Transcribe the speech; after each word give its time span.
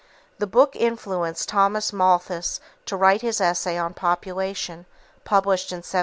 This 0.39 0.49
book 0.49 0.75
influenced 0.75 1.47
Thomas 1.47 1.93
Malthus 1.93 2.59
to 2.87 2.97
write 2.97 3.21
his 3.21 3.39
Essay 3.39 3.77
on 3.77 3.93
Population, 3.93 4.87
published 5.25 5.71
in 5.71 5.85
1798. 5.85 5.99